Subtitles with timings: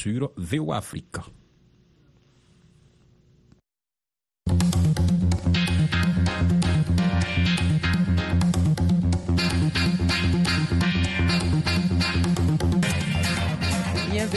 [0.00, 1.22] sur VOA Africa.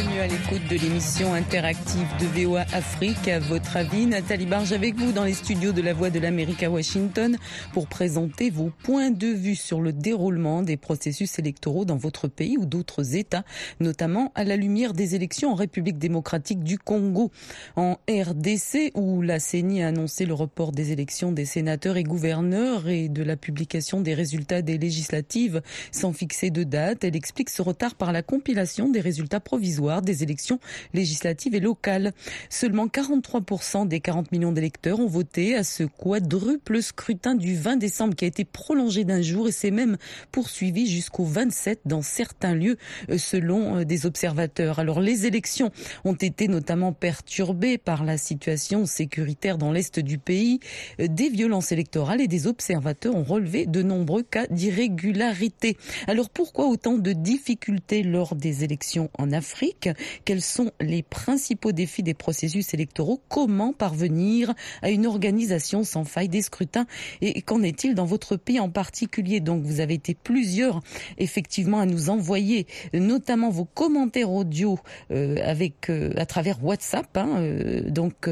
[0.03, 3.27] Bienvenue à l'écoute de l'émission interactive de VOA Afrique.
[3.29, 6.61] À votre avis, Nathalie Barge avec vous dans les studios de la Voix de l'Amérique
[6.63, 7.37] à Washington
[7.71, 12.57] pour présenter vos points de vue sur le déroulement des processus électoraux dans votre pays
[12.57, 13.45] ou d'autres États,
[13.79, 17.31] notamment à la lumière des élections en République démocratique du Congo.
[17.77, 22.89] En RDC, où la CENI a annoncé le report des élections des sénateurs et gouverneurs
[22.89, 27.61] et de la publication des résultats des législatives sans fixer de date, elle explique ce
[27.61, 30.59] retard par la compilation des résultats provisoires des élections
[30.93, 32.13] législatives et locales.
[32.49, 38.15] Seulement 43% des 40 millions d'électeurs ont voté à ce quadruple scrutin du 20 décembre
[38.15, 39.97] qui a été prolongé d'un jour et s'est même
[40.31, 42.77] poursuivi jusqu'au 27 dans certains lieux
[43.09, 44.79] euh, selon euh, des observateurs.
[44.79, 45.71] Alors les élections
[46.05, 50.59] ont été notamment perturbées par la situation sécuritaire dans l'est du pays,
[50.99, 55.77] euh, des violences électorales et des observateurs ont relevé de nombreux cas d'irrégularité.
[56.07, 59.82] Alors pourquoi autant de difficultés lors des élections en Afrique?
[60.25, 63.21] Quels sont les principaux défis des processus électoraux?
[63.29, 66.85] Comment parvenir à une organisation sans faille des scrutins?
[67.21, 69.39] Et qu'en est-il dans votre pays en particulier?
[69.39, 70.81] Donc vous avez été plusieurs
[71.17, 74.79] effectivement à nous envoyer notamment vos commentaires audio
[75.11, 77.17] euh, avec euh, à travers WhatsApp.
[77.17, 78.29] Hein, euh, donc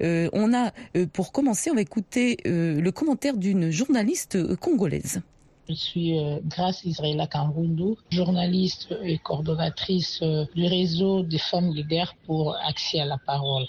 [0.00, 0.72] on a
[1.12, 5.20] pour commencer on va écouter le commentaire d'une journaliste congolaise.
[5.68, 12.14] Je suis euh, Grâce Israëla Kambundu, journaliste et coordonnatrice euh, du réseau des femmes leaders
[12.26, 13.66] pour accès à la parole.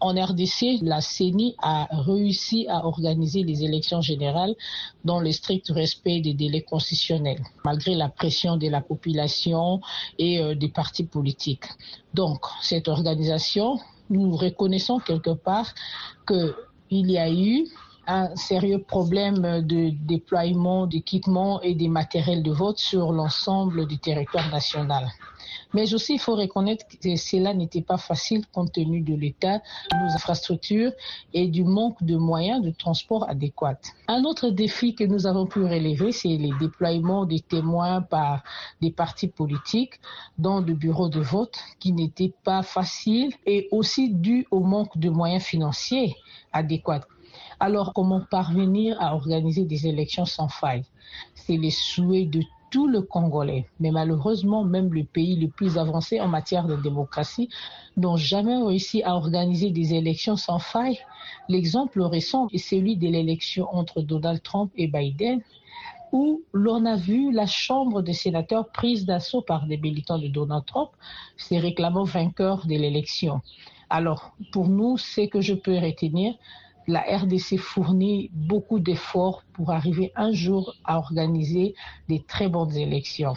[0.00, 4.54] En RDC, la CENI a réussi à organiser les élections générales
[5.04, 9.80] dans le strict respect des délais constitutionnels, malgré la pression de la population
[10.18, 11.66] et euh, des partis politiques.
[12.14, 13.78] Donc, cette organisation,
[14.10, 15.72] nous reconnaissons quelque part
[16.26, 17.68] qu'il y a eu
[18.06, 24.50] un sérieux problème de déploiement d'équipements et des matériels de vote sur l'ensemble du territoire
[24.50, 25.10] national.
[25.74, 29.58] Mais aussi, il faut reconnaître que cela n'était pas facile compte tenu de l'état
[29.90, 30.92] de nos infrastructures
[31.32, 33.80] et du manque de moyens de transport adéquats.
[34.08, 38.42] Un autre défi que nous avons pu relever, c'est les déploiements des témoins par
[38.80, 39.94] des partis politiques
[40.38, 45.08] dans le bureau de vote qui n'était pas facile et aussi dû au manque de
[45.08, 46.14] moyens financiers
[46.52, 47.06] adéquats.
[47.64, 50.82] Alors, comment parvenir à organiser des élections sans faille?
[51.36, 52.42] C'est le souhait de
[52.72, 53.68] tout le Congolais.
[53.78, 57.48] Mais malheureusement, même le pays le plus avancé en matière de démocratie
[57.96, 60.98] n'ont jamais réussi à organiser des élections sans faille.
[61.48, 65.40] L'exemple récent est celui de l'élection entre Donald Trump et Biden
[66.10, 70.64] où l'on a vu la Chambre des sénateurs prise d'assaut par des militants de Donald
[70.66, 70.90] Trump,
[71.36, 73.40] se réclamant vainqueurs de l'élection.
[73.88, 76.34] Alors, pour nous, ce que je peux retenir,
[76.86, 81.74] la RDC fournit beaucoup d'efforts pour arriver un jour à organiser
[82.08, 83.34] des très bonnes élections.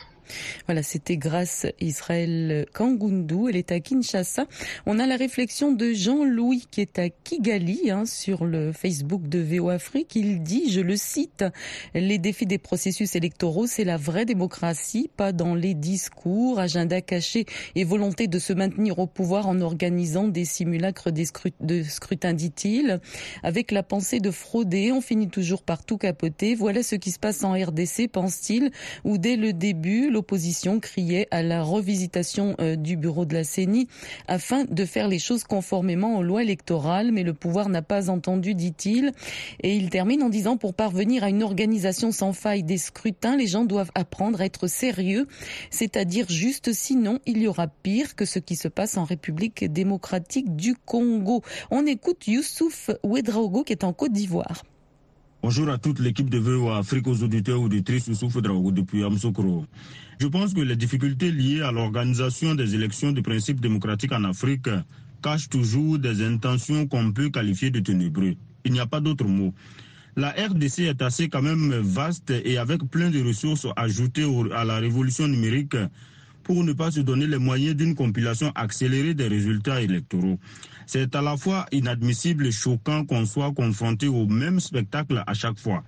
[0.66, 3.50] Voilà, c'était grâce Israël Kangundu.
[3.50, 4.46] Elle est à Kinshasa.
[4.86, 9.40] On a la réflexion de Jean-Louis qui est à Kigali hein, sur le Facebook de
[9.40, 10.16] VO Afrique.
[10.16, 11.46] Il dit, je le cite,
[11.94, 17.46] les défis des processus électoraux, c'est la vraie démocratie, pas dans les discours, agenda caché
[17.76, 23.00] et volonté de se maintenir au pouvoir en organisant des simulacres de scrutin, dit-il.
[23.44, 26.54] Avec la pensée de frauder, on finit toujours par tout capoter.
[26.54, 28.70] Voilà ce qui se passe en RDC, pense-t-il,
[29.06, 33.88] où dès le début, l'opposition criait à la revisitation euh, du bureau de la CENI
[34.28, 38.54] afin de faire les choses conformément aux lois électorales, mais le pouvoir n'a pas entendu,
[38.54, 39.14] dit-il.
[39.62, 43.48] Et il termine en disant, pour parvenir à une organisation sans faille des scrutins, les
[43.48, 45.28] gens doivent apprendre à être sérieux,
[45.72, 50.56] c'est-à-dire juste, sinon il y aura pire que ce qui se passe en République démocratique
[50.56, 51.42] du Congo.
[51.72, 54.62] On écoute Youssouf Ouedraogo qui est en Côte d'Ivoire.
[55.46, 59.68] Bonjour à toute l'équipe de VOA Afrique, aux auditeurs auditrices Youssouf Ouedraogo depuis Amsokro.
[60.20, 64.68] Je pense que les difficultés liées à l'organisation des élections de principe démocratique en Afrique
[65.22, 68.34] cachent toujours des intentions qu'on peut qualifier de ténébreux.
[68.64, 69.54] Il n'y a pas d'autre mot.
[70.16, 74.78] La RDC est assez quand même vaste et avec plein de ressources ajoutées à la
[74.80, 75.78] révolution numérique
[76.42, 80.40] pour ne pas se donner les moyens d'une compilation accélérée des résultats électoraux.
[80.86, 85.60] C'est à la fois inadmissible et choquant qu'on soit confronté au même spectacle à chaque
[85.60, 85.84] fois.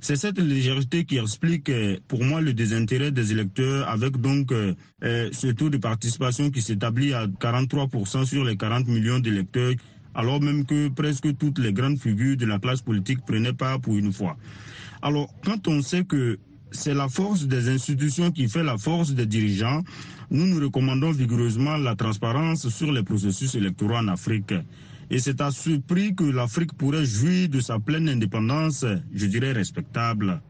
[0.00, 4.74] C'est cette légèreté qui explique euh, pour moi le désintérêt des électeurs avec donc euh,
[5.02, 9.72] euh, ce taux de participation qui s'établit à 43% sur les 40 millions d'électeurs
[10.14, 13.96] alors même que presque toutes les grandes figures de la classe politique prenaient part pour
[13.96, 14.36] une fois.
[15.00, 16.38] Alors quand on sait que
[16.74, 19.82] c'est la force des institutions qui fait la force des dirigeants.
[20.30, 24.52] Nous nous recommandons vigoureusement la transparence sur les processus électoraux en Afrique.
[25.10, 28.84] Et c'est à ce prix que l'Afrique pourrait jouir de sa pleine indépendance,
[29.14, 30.40] je dirais respectable.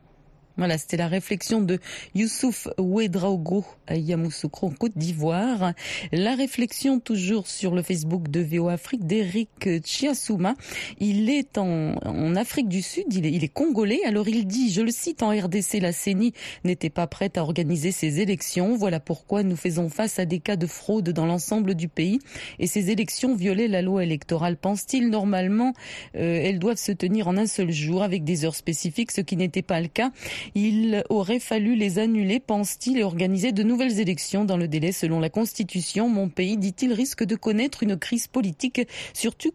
[0.57, 1.81] Voilà, c'était la réflexion de
[2.15, 5.73] Youssouf Ouedraogo à Yamoussoukro en Côte d'Ivoire.
[6.13, 10.55] La réflexion toujours sur le Facebook de VO Afrique d'Eric Chiassouma.
[11.01, 14.05] Il est en, en, Afrique du Sud, il est, il est, congolais.
[14.05, 17.91] Alors il dit, je le cite en RDC, la CENI n'était pas prête à organiser
[17.91, 18.77] ses élections.
[18.77, 22.21] Voilà pourquoi nous faisons face à des cas de fraude dans l'ensemble du pays.
[22.61, 24.57] Et ces élections violaient la loi électorale.
[24.57, 25.75] Pense-t-il normalement,
[26.15, 29.37] euh, elles doivent se tenir en un seul jour avec des heures spécifiques, ce qui
[29.37, 30.13] n'était pas le cas.
[30.55, 35.21] Il aurait fallu les annuler, pense-t-il, et organiser de nouvelles élections dans le délai selon
[35.21, 36.09] la Constitution.
[36.09, 38.83] Mon pays, dit-il, risque de connaître une crise politique,
[39.13, 39.53] surtout,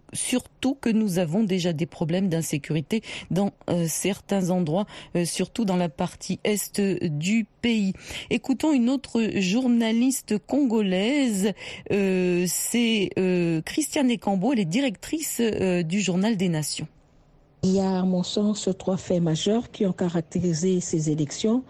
[0.82, 3.02] que nous avons déjà des problèmes d'insécurité
[3.32, 7.94] dans euh, certains endroits, euh, surtout dans la partie est du pays.
[8.30, 11.54] Écoutons une autre journaliste congolaise,
[11.92, 13.10] euh, c'est
[13.66, 16.88] Christiane Ekambo, elle est directrice du Journal des Nations.
[17.62, 21.64] Il y a, à mon sens, trois faits majeurs qui ont caractérisé ces élections.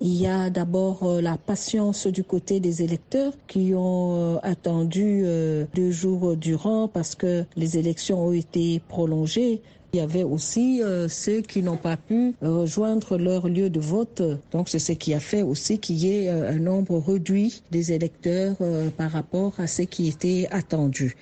[0.00, 5.22] Il y a d'abord euh, la patience du côté des électeurs qui ont euh, attendu
[5.24, 9.60] euh, deux jours durant parce que les élections ont été prolongées.
[9.92, 14.22] Il y avait aussi ceux qui n'ont pas pu rejoindre leur lieu de vote.
[14.50, 18.56] Donc c'est ce qui a fait aussi qu'il y ait un nombre réduit des électeurs
[18.96, 21.14] par rapport à ce qui était attendu.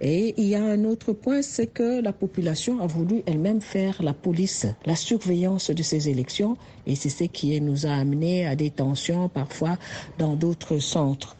[0.00, 4.00] Et il y a un autre point, c'est que la population a voulu elle-même faire
[4.02, 6.56] la police, la surveillance de ces élections,
[6.86, 9.76] et c'est ce qui nous a amené à des tensions parfois
[10.18, 11.36] dans d'autres centres.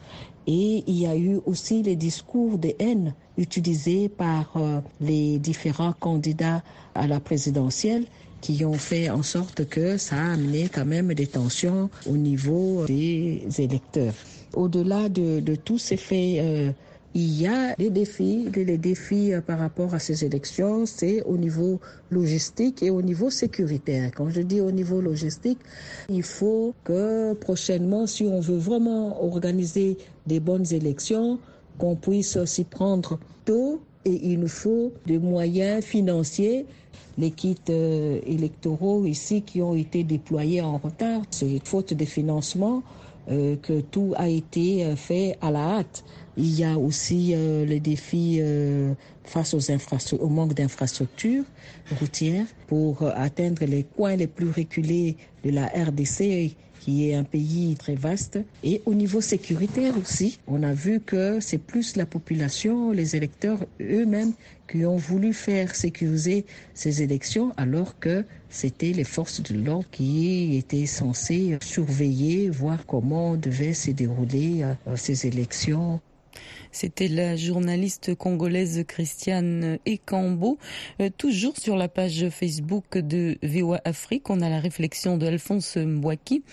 [0.47, 5.93] Et il y a eu aussi les discours de haine utilisés par euh, les différents
[5.93, 6.63] candidats
[6.95, 8.05] à la présidentielle
[8.41, 12.85] qui ont fait en sorte que ça a amené quand même des tensions au niveau
[12.87, 14.13] des électeurs.
[14.53, 16.71] Au-delà de, de tous ces faits euh,
[17.15, 21.37] il y a des défis, les défis euh, par rapport à ces élections, c'est au
[21.37, 21.79] niveau
[22.11, 24.11] logistique et au niveau sécuritaire.
[24.15, 25.59] Quand je dis au niveau logistique,
[26.09, 29.97] il faut que prochainement, si on veut vraiment organiser
[30.27, 31.39] des bonnes élections,
[31.79, 36.65] qu'on puisse s'y prendre tôt et il nous faut des moyens financiers
[37.17, 41.21] les kits euh, électoraux ici qui ont été déployés en retard.
[41.31, 42.81] C'est faute de financement
[43.29, 46.03] euh, que tout a été fait à la hâte.
[46.41, 48.93] Il y a aussi euh, les défis euh,
[49.25, 49.59] face aux
[50.19, 51.43] au manque d'infrastructures
[51.99, 57.25] routières pour euh, atteindre les coins les plus reculés de la RDC qui est un
[57.25, 58.39] pays très vaste.
[58.63, 63.59] Et au niveau sécuritaire aussi, on a vu que c'est plus la population, les électeurs
[63.81, 64.31] eux-mêmes
[64.69, 70.57] qui ont voulu faire sécuriser ces élections alors que c'était les forces de l'ordre qui
[70.57, 75.99] étaient censées surveiller, voir comment devaient se dérouler ces élections.
[76.71, 80.59] C'était la journaliste congolaise Christiane Ekambo.
[81.01, 85.77] Euh, toujours sur la page Facebook de VOA Afrique, on a la réflexion de Alphonse
[85.77, 86.43] Mwaki.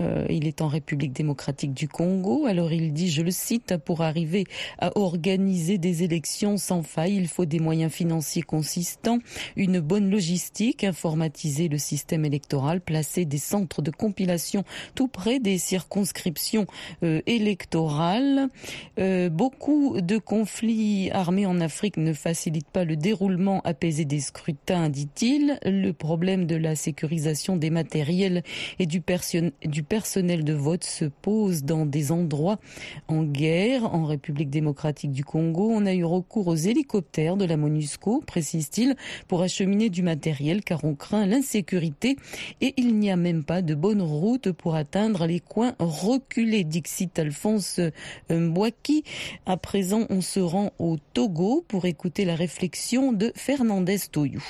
[0.00, 2.46] Euh, il est en République démocratique du Congo.
[2.46, 4.44] Alors il dit, je le cite, pour arriver
[4.78, 9.18] à organiser des élections sans faille, il faut des moyens financiers consistants,
[9.54, 15.58] une bonne logistique, informatiser le système électoral, placer des centres de compilation tout près des
[15.58, 16.66] circonscriptions
[17.02, 18.48] euh, électorales.
[19.30, 24.88] beaucoup beaucoup de conflits armés en Afrique ne facilitent pas le déroulement apaisé des scrutins,
[24.88, 25.58] dit-il.
[25.64, 28.44] Le problème de la sécurisation des matériels
[28.78, 32.60] et du, personnel de vote se pose dans des endroits
[33.08, 33.92] en guerre.
[33.92, 38.94] En République démocratique du Congo, on a eu recours aux hélicoptères de la MONUSCO, précise-t-il,
[39.26, 42.16] pour acheminer du matériel car on craint l'insécurité
[42.60, 47.18] et il n'y a même pas de bonne route pour atteindre les coins reculés, Dixit
[47.18, 47.80] Alphonse
[48.30, 49.02] Mbouaki.
[49.50, 54.44] À présent, on se rend au Togo pour écouter la réflexion de Fernandez Toyou.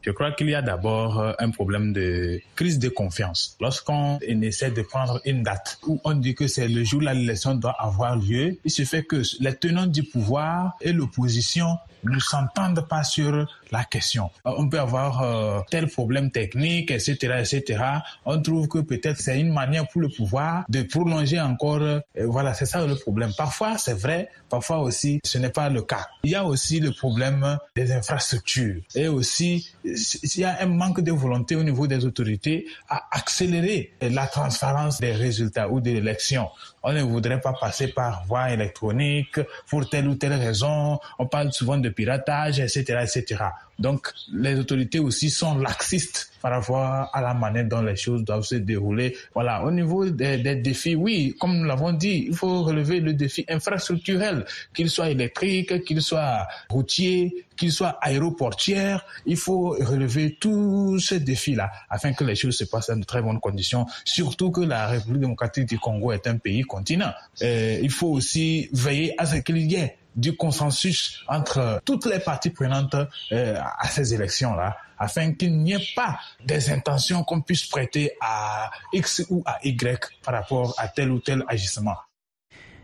[0.00, 3.56] Je crois qu'il y a d'abord euh, un problème de crise de confiance.
[3.60, 7.54] Lorsqu'on essaie de prendre une date où on dit que c'est le jour où l'élection
[7.54, 12.86] doit avoir lieu, il se fait que les tenants du pouvoir et l'opposition ne s'entendent
[12.88, 14.30] pas sur la question.
[14.46, 17.84] Euh, on peut avoir euh, tel problème technique, etc., etc.
[18.24, 21.80] On trouve que peut-être c'est une manière pour le pouvoir de prolonger encore.
[21.80, 23.32] Euh, voilà, c'est ça le problème.
[23.36, 24.30] Parfois, c'est vrai.
[24.48, 26.06] Parfois aussi, ce n'est pas le cas.
[26.24, 31.00] Il y a aussi le problème des infrastructures et aussi il y a un manque
[31.00, 36.48] de volonté au niveau des autorités à accélérer la transparence des résultats ou de l'élection.
[36.88, 40.98] On ne voudrait pas passer par voie électronique pour telle ou telle raison.
[41.18, 43.44] On parle souvent de piratage, etc., etc.
[43.78, 48.42] Donc, les autorités aussi sont laxistes par rapport à la manière dont les choses doivent
[48.44, 49.16] se dérouler.
[49.34, 53.44] Voilà, au niveau des, défis, oui, comme nous l'avons dit, il faut relever le défi
[53.48, 54.44] infrastructurel,
[54.74, 59.04] qu'il soit électrique, qu'il soit routier, qu'il soit aéroportière.
[59.26, 63.22] Il faut relever tous ces défis-là afin que les choses se passent dans de très
[63.22, 67.12] bonnes conditions, surtout que la République démocratique du Congo est un pays continent.
[67.42, 72.18] Euh, il faut aussi veiller à ce qu'il y ait du consensus entre toutes les
[72.18, 72.96] parties prenantes
[73.32, 78.70] euh, à ces élections-là, afin qu'il n'y ait pas des intentions qu'on puisse prêter à
[78.92, 81.96] X ou à Y par rapport à tel ou tel agissement.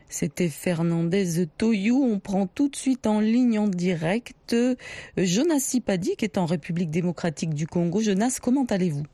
[0.09, 2.01] C'était Fernandez Toyou.
[2.05, 4.77] On prend tout de suite en ligne en direct euh,
[5.17, 8.01] Jonas Sipadi qui est en République démocratique du Congo.
[8.01, 9.07] Jonas, comment allez-vous?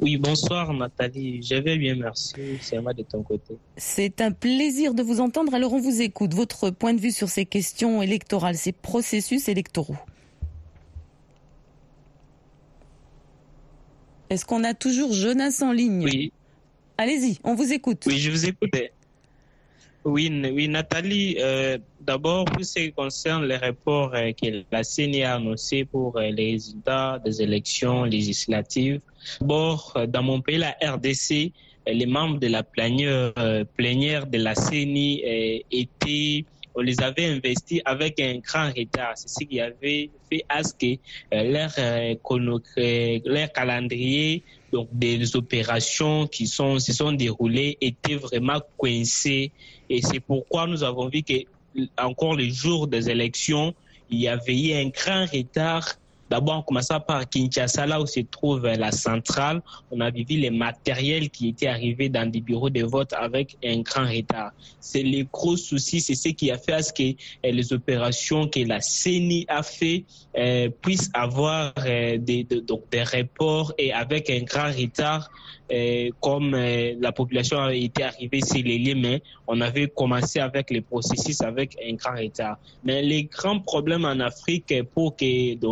[0.00, 1.42] Oui, bonsoir Nathalie.
[1.42, 2.58] Je vais bien, merci.
[2.60, 3.56] C'est moi de ton côté.
[3.76, 5.54] C'est un plaisir de vous entendre.
[5.54, 6.34] Alors on vous écoute.
[6.34, 9.96] Votre point de vue sur ces questions électorales, ces processus électoraux.
[14.28, 16.02] Est-ce qu'on a toujours Jonas en ligne?
[16.04, 16.32] Oui.
[16.98, 18.04] Allez-y, on vous écoute.
[18.06, 18.70] Oui, je vous écoute.
[20.06, 25.24] Oui, oui Nathalie, euh, d'abord, pour ce qui concerne les rapports euh, que la CENI
[25.24, 29.00] a annoncés pour euh, les résultats des élections législatives,
[29.40, 31.50] d'abord, dans mon pays, la RDC,
[31.88, 33.32] les membres de la plénière,
[34.28, 35.22] de la CENI
[35.72, 36.44] étaient
[36.76, 39.12] on les avait investis avec un grand retard.
[39.16, 40.98] C'est ce qui avait fait à ce que
[43.26, 49.52] leur calendrier donc des opérations qui sont, se sont déroulées étaient vraiment coincées.
[49.88, 51.34] Et c'est pourquoi nous avons vu que
[51.98, 53.74] encore le jour des élections,
[54.08, 55.86] il y avait eu un grand retard
[56.30, 60.50] D'abord, en commençant par Kinshasa, là où se trouve la centrale, on a vu les
[60.50, 64.52] matériels qui étaient arrivés dans des bureaux de vote avec un grand retard.
[64.80, 68.48] C'est le gros souci, c'est ce qui a fait à ce que euh, les opérations
[68.48, 70.04] que la CENI a fait
[70.36, 75.30] euh, puissent avoir euh, des, donc des reports et avec un grand retard
[76.20, 80.70] comme euh, la population a été arrivée sur les lieux, mais on avait commencé avec
[80.70, 82.58] les processus avec un grand retard.
[82.84, 85.24] Mais les grands problèmes en Afrique pour que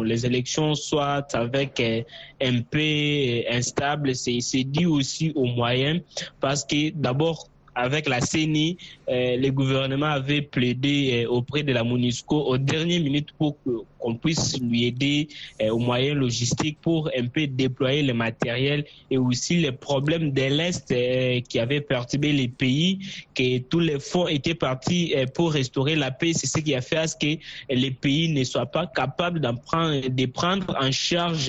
[0.03, 2.03] les élections soient avec euh,
[2.43, 6.01] un peu instables, c'est dû aussi aux moyens,
[6.41, 8.77] parce que d'abord avec la CENI,
[9.09, 13.57] euh, le gouvernement avait plaidé auprès de la MONUSCO au dernier minute pour
[14.05, 15.29] qu'on puisse lui aider
[15.63, 20.43] euh, aux moyens logistiques pour un peu déployer le matériel et aussi les problèmes de
[20.43, 22.99] l'Est euh, qui avaient perturbé les pays,
[23.35, 26.33] que tous les fonds étaient partis euh, pour restaurer la paix.
[26.35, 27.39] C'est ce qui a fait à ce que
[27.71, 31.49] les pays ne soient pas capables de prendre en charge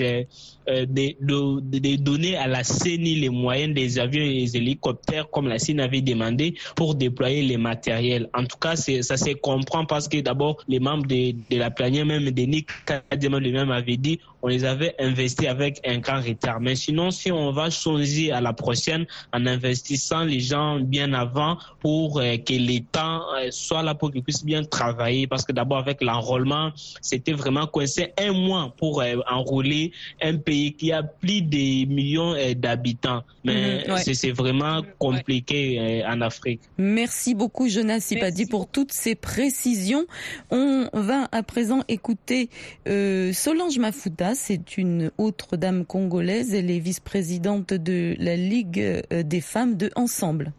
[0.67, 5.59] de, de, donner à la CENI les moyens des avions et des hélicoptères comme la
[5.59, 8.29] CENI avait demandé pour déployer les matériels.
[8.33, 12.05] En tout cas, ça se comprend parce que d'abord, les membres de, de la plénière
[12.05, 16.59] même des Nick Kadima lui-même avait dit on les avait investis avec un grand retard.
[16.61, 21.57] Mais sinon, si on va choisir à la prochaine en investissant les gens bien avant
[21.79, 25.79] pour euh, que l'État euh, soit là pour qu'ils puissent bien travailler, parce que d'abord
[25.79, 29.91] avec l'enrôlement, c'était vraiment coincé un mois pour euh, enrôler
[30.21, 33.23] un pays qui a plus de millions d'habitants.
[33.43, 36.61] Mais mhm, c'est vraiment compliqué en Afrique.
[36.77, 40.05] Merci beaucoup Jonas Sipadi pour toutes ces précisions.
[40.51, 42.49] On va à présent écouter
[42.85, 46.53] Solange Mafuta c'est une autre dame congolaise.
[46.53, 48.79] Elle est vice-présidente de la Ligue
[49.11, 50.53] euh, des femmes de Ensemble.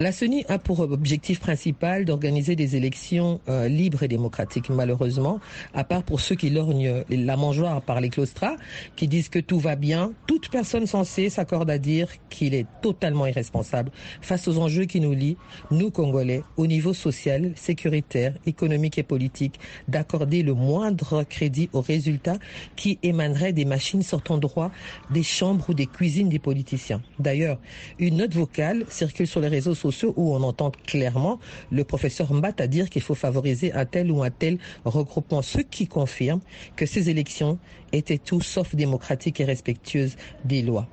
[0.00, 4.70] La CENI a pour objectif principal d'organiser des élections euh, libres et démocratiques.
[4.70, 5.40] Malheureusement,
[5.74, 8.54] à part pour ceux qui lorgnent la mangeoire par les claustras,
[8.94, 13.26] qui disent que tout va bien, toute personne censée s'accorde à dire qu'il est totalement
[13.26, 13.90] irresponsable
[14.20, 15.36] face aux enjeux qui nous lient,
[15.72, 22.38] nous Congolais, au niveau social, sécuritaire, économique et politique, d'accorder le moindre crédit aux résultats
[22.76, 24.70] qui émaneraient des machines sortant droit
[25.10, 27.02] des chambres ou des cuisines des politiciens.
[27.18, 27.58] D'ailleurs,
[27.98, 31.38] une note vocale circule sur les réseaux sociaux où on entend clairement
[31.70, 35.86] le professeur Mbat dire qu'il faut favoriser un tel ou un tel regroupement, ce qui
[35.86, 36.40] confirme
[36.76, 37.58] que ces élections
[37.92, 40.88] étaient tout sauf démocratiques et respectueuses des lois.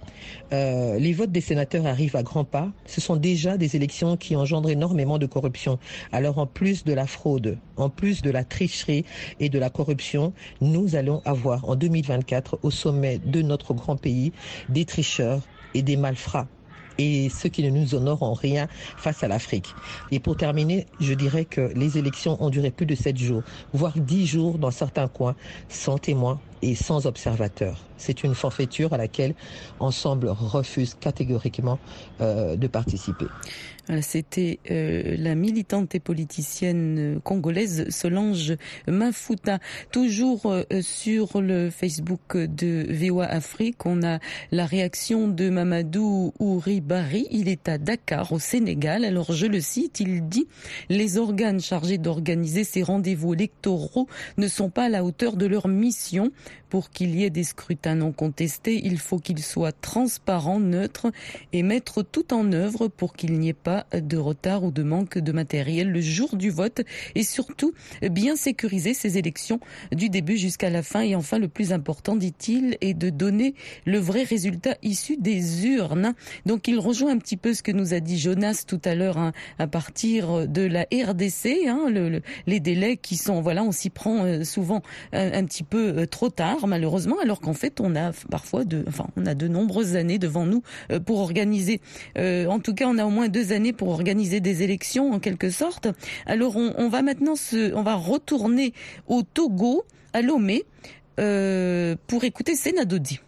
[0.53, 2.71] Euh, les votes des sénateurs arrivent à grands pas.
[2.85, 5.79] Ce sont déjà des élections qui engendrent énormément de corruption.
[6.11, 9.05] Alors en plus de la fraude, en plus de la tricherie
[9.39, 14.31] et de la corruption, nous allons avoir en 2024 au sommet de notre grand pays
[14.69, 15.41] des tricheurs
[15.73, 16.47] et des malfrats
[16.97, 19.75] et ceux qui ne nous honorent rien face à l'Afrique.
[20.11, 23.93] Et pour terminer, je dirais que les élections ont duré plus de sept jours, voire
[23.95, 25.35] dix jours dans certains coins,
[25.69, 27.77] sans témoins, et sans observateur.
[27.97, 29.35] C'est une forfaiture à laquelle
[29.79, 31.79] Ensemble refuse catégoriquement
[32.21, 33.27] euh, de participer.
[34.01, 38.55] C'était euh, la militante et politicienne euh, congolaise Solange
[38.87, 39.59] Mafuta.
[39.91, 44.19] Toujours euh, sur le Facebook de VOA Afrique, on a
[44.51, 47.27] la réaction de Mamadou Ouribari.
[47.29, 49.05] Il est à Dakar, au Sénégal.
[49.05, 50.47] Alors je le cite, il dit
[50.89, 55.67] «Les organes chargés d'organiser ces rendez-vous électoraux ne sont pas à la hauteur de leur
[55.67, 56.31] mission.
[56.75, 61.07] Pour qu'il y ait des scrutins non contestés, il faut qu'ils soient transparents, neutres
[61.53, 65.17] et mettre tout en œuvre pour qu'il n'y ait pas de retard ou de manque
[65.17, 66.81] de matériel le jour du vote
[67.15, 69.61] et surtout bien sécuriser ces élections
[69.93, 70.99] du début jusqu'à la fin.
[70.99, 73.55] Et enfin, le plus important, dit-il, est de donner
[73.85, 76.13] le vrai résultat issu des urnes.
[76.45, 79.17] Donc il rejoint un petit peu ce que nous a dit Jonas tout à l'heure
[79.17, 83.89] hein, à partir de la RDC, hein, le, les délais qui sont, voilà, on s'y
[83.89, 84.81] prend euh, souvent
[85.13, 89.07] un, petit peu euh, trop tard malheureusement, alors qu'en fait on a parfois de, enfin
[89.15, 91.81] on a de nombreuses années devant nous euh, pour organiser.
[92.17, 95.49] en tout cas, on a au moins deux années pour organiser des élections en quelque
[95.49, 95.87] sorte.
[96.25, 98.73] Alors on, va maintenant se, on va retourner
[99.07, 100.63] au Togo, à Lomé,
[101.19, 103.19] euh, pour écouter Sénadodi.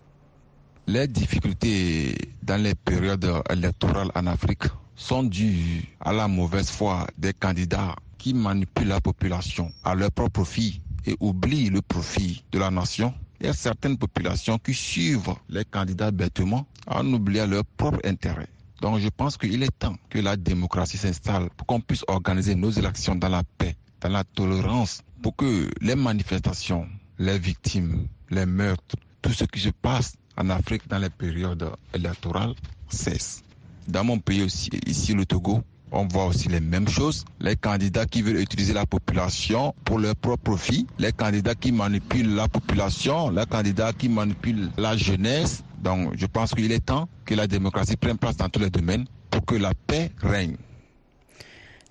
[0.87, 4.63] Les difficultés dans les périodes électorales en Afrique
[4.95, 10.31] sont dues à la mauvaise foi des candidats qui manipulent la population à leur propre
[10.31, 13.13] profit et oublient le profit de la nation.
[13.39, 18.47] Il y a certaines populations qui suivent les candidats bêtement en oubliant leur propre intérêt.
[18.81, 22.71] Donc je pense qu'il est temps que la démocratie s'installe pour qu'on puisse organiser nos
[22.71, 26.87] élections dans la paix, dans la tolérance, pour que les manifestations,
[27.19, 32.53] les victimes, les meurtres, tout ce qui se passe en Afrique dans les périodes électorales
[32.89, 33.43] cessent.
[33.87, 37.23] Dans mon pays aussi, ici le Togo, on voit aussi les mêmes choses.
[37.39, 42.35] Les candidats qui veulent utiliser la population pour leur propre profit, les candidats qui manipulent
[42.35, 47.35] la population, les candidats qui manipulent la jeunesse, donc je pense qu'il est temps que
[47.35, 50.57] la démocratie prenne place dans tous les domaines pour que la paix règne.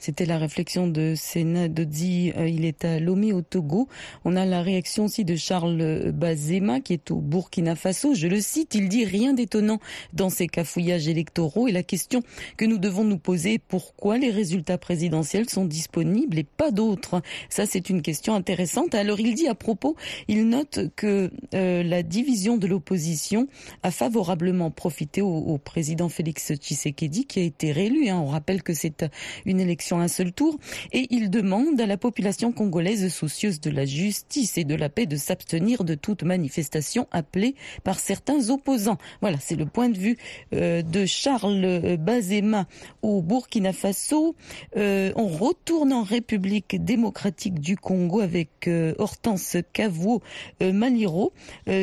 [0.07, 2.33] C'était la réflexion de Sénat Dodi.
[2.37, 3.89] Euh, il est à Lomé au Togo.
[4.25, 8.15] On a la réaction aussi de Charles Bazema qui est au Burkina Faso.
[8.15, 9.81] Je le cite, il dit rien d'étonnant
[10.13, 12.23] dans ces cafouillages électoraux et la question
[12.57, 17.21] que nous devons nous poser, pourquoi les résultats présidentiels sont disponibles et pas d'autres?
[17.49, 18.95] Ça, c'est une question intéressante.
[18.95, 19.97] Alors, il dit à propos,
[20.29, 23.49] il note que euh, la division de l'opposition
[23.83, 28.09] a favorablement profité au, président Félix Tshisekedi qui a été réélu.
[28.09, 28.21] Hein.
[28.21, 29.05] On rappelle que c'est
[29.47, 30.59] une élection un seul tour
[30.93, 35.07] et il demande à la population congolaise soucieuse de la justice et de la paix
[35.07, 37.55] de s'abstenir de toute manifestation appelée
[37.85, 38.99] par certains opposants.
[39.21, 40.17] Voilà, c'est le point de vue
[40.55, 42.67] euh, de Charles Bazema
[43.03, 44.35] au Burkina Faso.
[44.77, 50.21] Euh, on retourne en République démocratique du Congo avec euh, Hortense Cavou
[50.61, 51.33] Maliro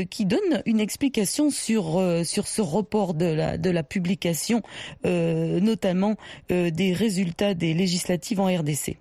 [0.09, 4.61] qui donne une explication sur sur ce report de la de la publication
[5.03, 6.15] notamment
[6.49, 7.92] des résultats des législatives
[8.37, 8.97] en RDC.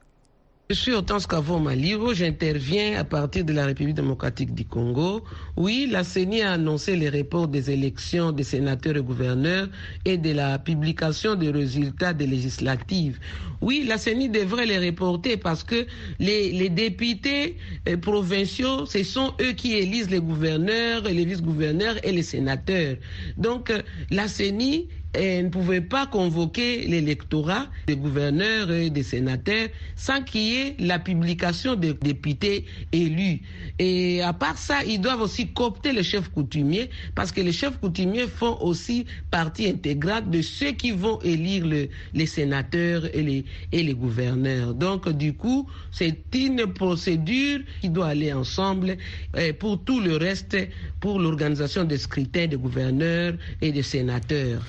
[0.70, 5.22] Je suis Hortense Kavon Maliro, j'interviens à partir de la République démocratique du Congo.
[5.56, 9.68] Oui, la CENI a annoncé les reports des élections des sénateurs et gouverneurs
[10.06, 13.18] et de la publication des résultats des législatives.
[13.60, 15.86] Oui, la CENI devrait les reporter parce que
[16.18, 22.12] les, les députés euh, provinciaux, ce sont eux qui élisent les gouverneurs, les vice-gouverneurs et
[22.12, 22.96] les sénateurs.
[23.36, 29.68] Donc, euh, la CENI et ne pouvait pas convoquer l'électorat des gouverneurs et des sénateurs
[29.94, 33.40] sans qu'il y ait la publication des députés élus.
[33.78, 37.78] Et à part ça, ils doivent aussi coopter les chefs coutumiers parce que les chefs
[37.78, 41.66] coutumiers font aussi partie intégrante de ceux qui vont élire
[42.14, 44.74] les sénateurs et les, gouverneurs.
[44.74, 48.96] Donc, du coup, c'est une procédure qui doit aller ensemble
[49.36, 50.56] euh, pour tout le reste,
[51.00, 54.62] pour l'organisation des scrutins des gouverneurs et des sénateurs.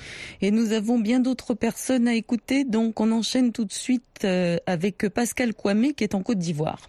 [0.44, 4.58] Et nous avons bien d'autres personnes à écouter, donc on enchaîne tout de suite euh,
[4.66, 6.80] avec Pascal Kwame qui est en Côte d'Ivoire.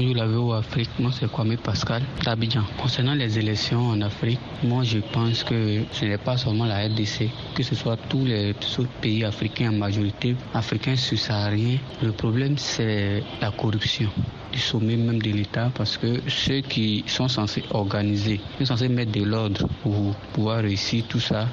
[0.00, 2.64] Bonjour la VO Afrique, moi c'est Kwame Pascal d'Abidjan.
[2.82, 7.30] Concernant les élections en Afrique, moi je pense que ce n'est pas seulement la RDC,
[7.54, 11.78] que ce soit tous les autres pays africains en majorité, africains subsahariens.
[12.02, 14.10] Le problème c'est la corruption
[14.54, 19.10] du sommet même de l'État parce que ceux qui sont censés organiser, sont censés mettre
[19.12, 21.48] de l'ordre pour pouvoir réussir tout ça,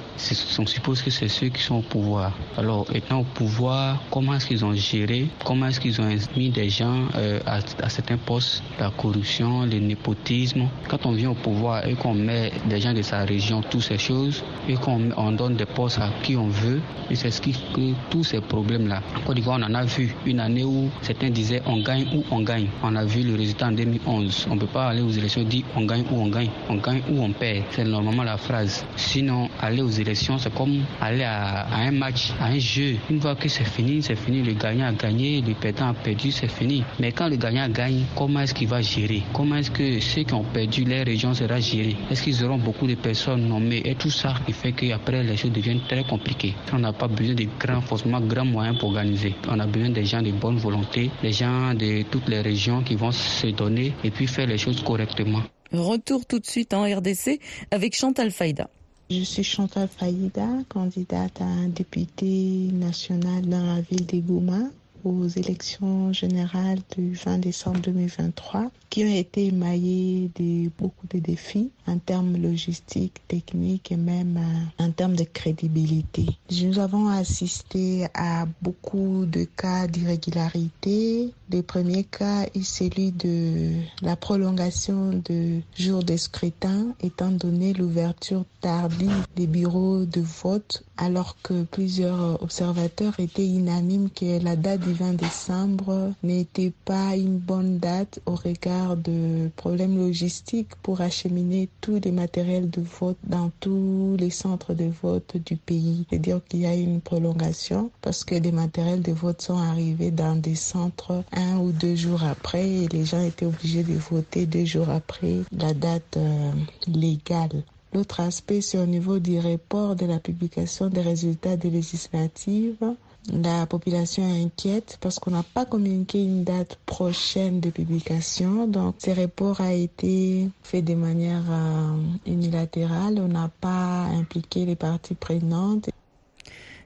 [0.58, 2.32] on suppose que c'est ceux qui sont au pouvoir.
[2.56, 6.68] Alors, étant au pouvoir, comment est-ce qu'ils ont géré, comment est-ce qu'ils ont mis des
[6.68, 10.68] gens euh, à, certains postes la corruption, le népotisme?
[10.88, 13.98] Quand on vient au pouvoir et qu'on met des gens de sa région, toutes ces
[13.98, 17.94] choses, et qu'on donne des postes à qui on veut, et c'est ce qui crée
[18.10, 19.02] tous ces problèmes-là.
[19.16, 22.22] En Côte d'Ivoire, on en a vu une année où certains disaient on gagne ou
[22.30, 22.68] on gagne.
[22.82, 24.48] On a vu le résultat en 2011.
[24.50, 26.50] On ne peut pas aller aux élections dire on gagne ou on gagne.
[26.68, 27.64] On gagne ou on perd.
[27.70, 28.84] C'est normalement la phrase.
[28.96, 32.96] Sinon, aller aux élections, c'est comme aller à, un match, à un jeu.
[33.10, 34.42] Une fois que c'est fini, c'est fini.
[34.42, 36.84] Le gagnant a gagné, le perdant a perdu, c'est fini.
[36.98, 39.22] Mais quand le gagnant gagne, comment est-ce qu'il va gérer?
[39.32, 41.96] Comment est-ce que ceux qui ont perdu les régions sera géré?
[42.10, 43.82] Est-ce qu'ils auront beaucoup de personnes nommées?
[43.84, 46.54] Et tout ça qui fait qu'après les choses deviennent très compliquées.
[46.72, 49.34] On n'a pas besoin de grands, forcément grands moyens pour organiser.
[49.48, 52.96] On a besoin des gens de bonne volonté, des gens de toutes les régions qui
[52.96, 55.42] vont se donner et puis faire les choses correctement.
[55.72, 57.40] Retour tout de suite en RDC
[57.70, 58.68] avec Chantal Faïda.
[59.10, 64.70] Je suis Chantal Faïda, candidate à un député national dans la ville de Gouma
[65.04, 71.70] aux élections générales du 20 décembre 2023 qui ont été émaillées de beaucoup de défis
[71.86, 74.38] en termes logistiques, techniques et même
[74.78, 76.26] en termes de crédibilité.
[76.62, 81.32] Nous avons assisté à beaucoup de cas d'irrégularité.
[81.50, 88.44] Le premier cas est celui de la prolongation de jours de scrutin étant donné l'ouverture
[88.60, 94.92] tardive des bureaux de vote alors que plusieurs observateurs étaient unanimes que la date du
[94.92, 102.00] 20 décembre n'était pas une bonne date au regard de problèmes logistiques pour acheminer tous
[102.04, 106.04] les matériels de vote dans tous les centres de vote du pays.
[106.10, 110.36] C'est-à-dire qu'il y a une prolongation parce que les matériels de vote sont arrivés dans
[110.36, 114.64] des centres un ou deux jours après et les gens étaient obligés de voter deux
[114.64, 116.52] jours après la date euh,
[116.86, 117.62] légale.
[117.92, 122.94] L'autre aspect, c'est au niveau du report de la publication des résultats des législatives.
[123.30, 128.66] La population est inquiète parce qu'on n'a pas communiqué une date prochaine de publication.
[128.66, 133.20] Donc, ce report a été fait de manière euh, unilatérale.
[133.20, 135.90] On n'a pas impliqué les parties prenantes.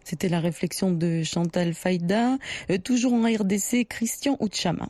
[0.04, 2.36] C'était la réflexion de Chantal Faïda.
[2.70, 4.88] Euh, toujours en RDC, Christian Outchama.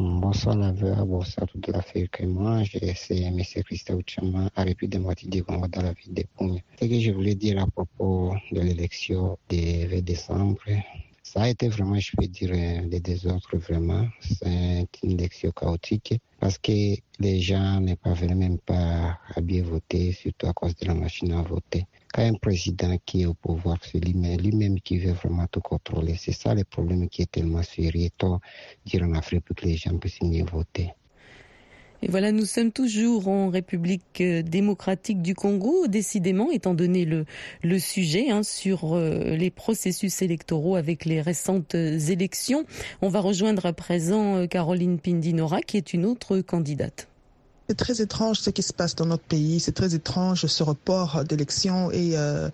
[0.00, 2.22] Bonsoir la bonsoir toute l'Afrique.
[2.22, 2.62] Moi,
[2.94, 3.42] c'est M.
[3.64, 6.62] Christa Ouchama, à République démocratique du Congo dans la ville de Pougne.
[6.80, 10.60] Ce que je voulais dire à propos de l'élection du 20 décembre,
[11.32, 12.52] ça a été vraiment, je peux dire,
[12.88, 14.06] des désordres vraiment.
[14.20, 20.12] C'est une élection chaotique parce que les gens ne parvenaient même pas à bien voter,
[20.12, 23.78] surtout à cause de la machine à voter quand un président qui est au pouvoir,
[23.82, 26.16] c'est lui-même qui veut vraiment tout contrôler.
[26.16, 28.08] C'est ça le problème qui est tellement sérieux,
[28.86, 30.90] dire en Afrique pour que les gens puissent mieux voter.
[32.02, 38.30] Et voilà, nous sommes toujours en République démocratique du Congo, décidément, étant donné le, sujet
[38.30, 42.64] hein, sur euh, les processus électoraux avec les récentes élections.
[43.02, 47.08] On va rejoindre à présent euh, Caroline Pindinora, qui est une autre candidate.
[47.70, 49.60] C'est très étrange ce qui se passe dans notre pays.
[49.60, 52.48] C'est très étrange ce report d'élections et euh,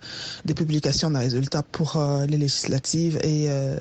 [0.44, 3.78] des publications de résultats pour euh, les législatives et euh,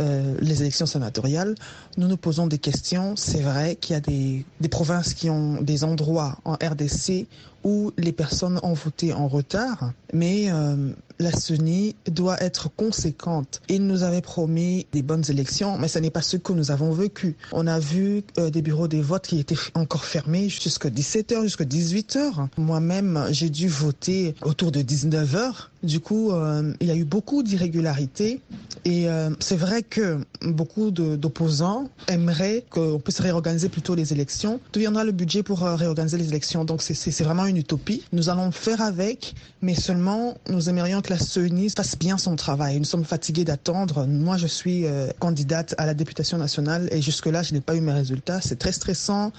[0.00, 1.54] euh, les élections sénatoriales.
[1.98, 3.14] Nous nous posons des questions.
[3.14, 7.26] C'est vrai qu'il y a des, des provinces qui ont des endroits en RDC
[7.64, 13.60] où les personnes ont voté en retard, mais euh, la CENI doit être conséquente.
[13.68, 16.92] Il nous avait promis des bonnes élections, mais ce n'est pas ce que nous avons
[16.92, 17.36] vécu.
[17.52, 21.64] On a vu euh, des bureaux de vote qui étaient encore fermés jusqu'à 17h, jusqu'à
[21.64, 22.48] 18h.
[22.56, 25.69] Moi-même, j'ai dû voter autour de 19h.
[25.82, 28.42] Du coup, euh, il y a eu beaucoup d'irrégularités
[28.84, 34.60] et euh, c'est vrai que beaucoup d'opposants aimeraient qu'on puisse réorganiser plutôt les élections.
[34.74, 36.66] Deviendra le budget pour euh, réorganiser les élections?
[36.66, 38.02] Donc c'est vraiment une utopie.
[38.12, 42.78] Nous allons faire avec, mais seulement nous aimerions que la CENI fasse bien son travail.
[42.78, 44.06] Nous sommes fatigués d'attendre.
[44.06, 44.84] Moi, je suis
[45.18, 48.40] candidate à la députation nationale et jusque-là, je n'ai pas eu mes résultats.
[48.42, 49.32] C'est très stressant.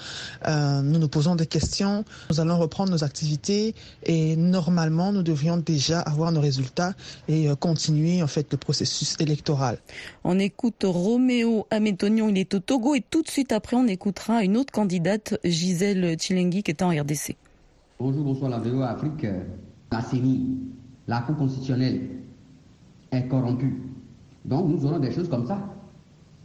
[0.48, 2.04] Nous nous posons des questions.
[2.30, 3.76] Nous allons reprendre nos activités
[4.06, 6.94] et normalement, nous devrions déjà avoir nos résultats
[7.28, 9.78] et euh, continuer en fait le processus électoral.
[10.24, 14.44] On écoute Roméo Amétonion, il est au Togo et tout de suite après, on écoutera
[14.44, 17.36] une autre candidate, Gisèle Chilengi, qui est en RDC.
[18.00, 19.28] Bonjour, bonsoir la VOA Afrique.
[19.92, 20.58] La CENI,
[21.08, 22.02] la Cour constitutionnelle
[23.12, 23.76] est corrompue.
[24.46, 25.60] Donc nous aurons des choses comme ça.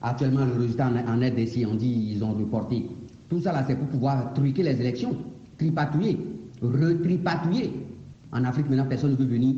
[0.03, 2.87] Actuellement, le résultat en RDC, on dit ils ont reporté.
[3.29, 5.16] Tout ça là, c'est pour pouvoir truquer les élections,
[5.59, 6.18] tripatouiller,
[6.61, 7.72] retripatouiller.
[8.33, 9.55] En Afrique, maintenant, personne ne veut venir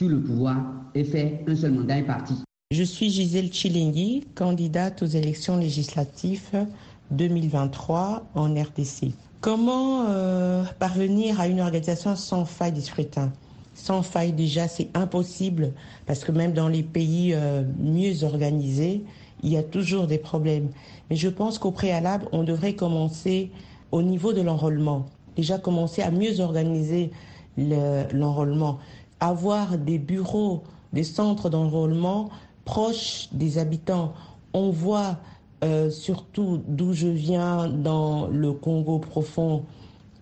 [0.00, 0.56] sur le pouvoir
[0.94, 2.32] et faire un seul mandat et parti.
[2.70, 6.66] Je suis Gisèle Chilengi, candidate aux élections législatives
[7.10, 9.12] 2023 en RDC.
[9.42, 13.30] Comment euh, parvenir à une organisation sans faille du scrutin
[13.74, 15.72] Sans faille déjà, c'est impossible
[16.06, 19.04] parce que même dans les pays euh, mieux organisés,
[19.42, 20.70] il y a toujours des problèmes.
[21.10, 23.50] Mais je pense qu'au préalable, on devrait commencer
[23.92, 25.04] au niveau de l'enrôlement.
[25.36, 27.10] Déjà commencer à mieux organiser
[27.58, 28.78] l'enrôlement.
[29.20, 32.30] Avoir des bureaux, des centres d'enrôlement
[32.64, 34.12] proches des habitants.
[34.52, 35.18] On voit
[35.62, 39.64] euh, surtout d'où je viens dans le Congo profond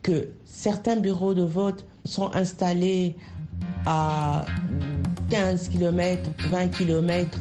[0.03, 3.15] que certains bureaux de vote sont installés
[3.87, 4.45] à
[5.31, 7.39] 15 km, 20 km.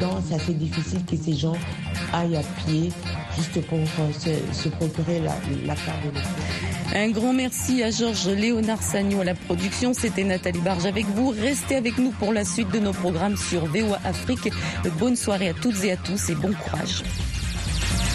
[0.00, 1.56] Donc, c'est assez difficile que ces gens
[2.12, 2.90] aillent à pied
[3.36, 6.20] juste pour euh, se, procurer la, carte de
[6.94, 9.92] Un grand merci à Georges Léonard Sagnon à la production.
[9.92, 11.30] C'était Nathalie Barge avec vous.
[11.30, 14.50] Restez avec nous pour la suite de nos programmes sur VOA Afrique.
[14.98, 17.02] Bonne soirée à toutes et à tous et bon courage.